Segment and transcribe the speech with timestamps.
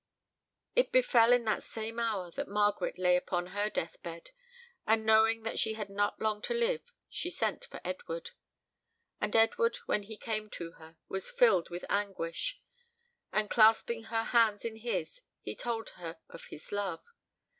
[0.75, 4.31] It befell in that same hour that Margaret lay upon her death bed,
[4.87, 8.31] and knowing that she had not long to live, she sent for Edward.
[9.19, 12.59] And Edward, when he came to her, was filled with anguish,
[13.31, 17.03] and clasping her hands in his, he told her of his love.